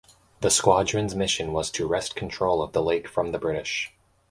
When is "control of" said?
2.15-2.71